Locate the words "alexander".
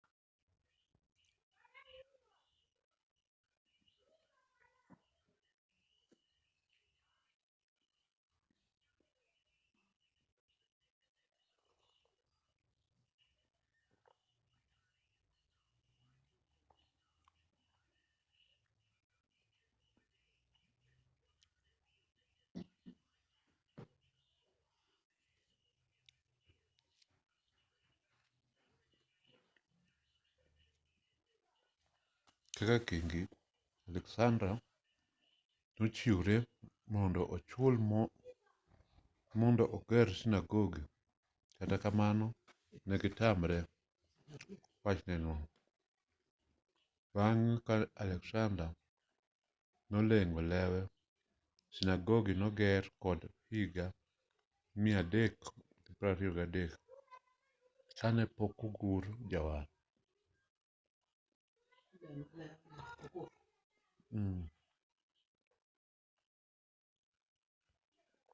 33.89-34.51, 48.03-48.69